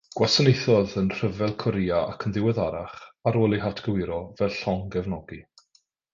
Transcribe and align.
Gwasanaethodd 0.17 0.93
yn 1.01 1.11
Rhyfel 1.17 1.53
Corea 1.63 1.99
ac 2.13 2.25
yn 2.29 2.33
ddiweddarach, 2.37 2.95
ar 3.33 3.37
ôl 3.43 3.55
ei 3.59 3.63
hatgyweirio, 3.67 4.19
fel 4.41 4.57
llong 4.63 4.83
gefnogi. 4.97 5.41